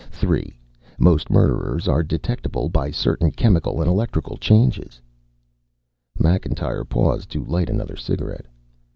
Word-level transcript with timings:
Three, 0.09 0.55
most 0.97 1.29
murderers 1.29 1.87
are 1.87 2.01
detectable 2.01 2.69
by 2.69 2.89
certain 2.89 3.29
chemical 3.29 3.79
and 3.83 3.87
electrical 3.87 4.35
changes." 4.35 4.99
Macintyre 6.17 6.85
paused 6.85 7.29
to 7.33 7.45
light 7.45 7.69
another 7.69 7.95
cigarette. 7.95 8.47